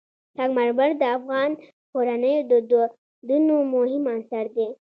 سنگ 0.35 0.51
مرمر 0.57 0.91
د 1.01 1.03
افغان 1.17 1.51
کورنیو 1.91 2.41
د 2.51 2.53
دودونو 2.69 3.55
مهم 3.73 4.03
عنصر 4.13 4.45
دی. 4.55 4.67